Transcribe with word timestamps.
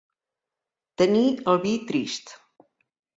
Tenir 1.01 1.25
el 1.53 1.59
vi 1.65 1.73
trist. 1.91 2.33